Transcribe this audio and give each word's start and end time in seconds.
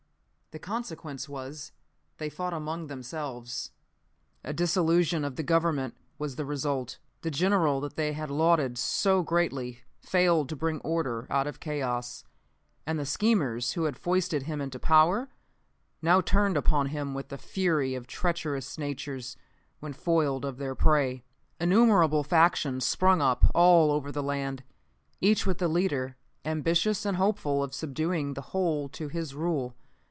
The 0.53 0.59
consequence 0.59 1.29
was 1.29 1.71
they 2.17 2.27
fought 2.27 2.51
among 2.51 2.87
themselves. 2.87 3.71
A 4.43 4.51
dissolution 4.51 5.23
of 5.23 5.37
the 5.37 5.43
Government 5.43 5.95
was 6.17 6.35
the 6.35 6.43
result. 6.43 6.97
The 7.21 7.31
General 7.31 7.79
they 7.87 8.11
had 8.11 8.29
lauded 8.29 8.77
so 8.77 9.23
greatly 9.23 9.83
failed 10.01 10.49
to 10.49 10.57
bring 10.57 10.81
order 10.81 11.25
out 11.29 11.47
of 11.47 11.61
chaos; 11.61 12.25
and 12.85 12.99
the 12.99 13.05
schemers 13.05 13.71
who 13.71 13.85
had 13.85 13.95
foisted 13.97 14.43
him 14.43 14.59
into 14.59 14.77
power, 14.77 15.29
now 16.01 16.19
turned 16.19 16.57
upon 16.57 16.87
him 16.87 17.13
with 17.13 17.29
the 17.29 17.37
fury 17.37 17.95
of 17.95 18.05
treacherous 18.05 18.77
natures 18.77 19.37
when 19.79 19.93
foiled 19.93 20.43
of 20.43 20.57
their 20.57 20.75
prey. 20.75 21.23
Innumerable 21.61 22.25
factions 22.25 22.83
sprung 22.85 23.21
up 23.21 23.45
all 23.55 23.89
over 23.89 24.11
the 24.11 24.21
land, 24.21 24.65
each 25.21 25.45
with 25.47 25.61
a 25.61 25.69
leader 25.69 26.17
ambitious 26.43 27.05
and 27.05 27.15
hopeful 27.15 27.63
of 27.63 27.73
subduing 27.73 28.33
the 28.33 28.41
whole 28.51 28.89
to 28.89 29.07
his 29.07 29.33
rule. 29.33 29.77